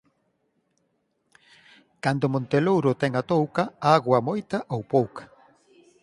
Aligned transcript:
Cando 2.03 2.25
monte 2.33 2.57
Louro 2.65 2.91
ten 3.01 3.11
a 3.21 3.23
touca, 3.31 3.63
auga 3.93 4.19
moita 4.29 4.57
ou 4.73 4.81
pouca 4.93 5.23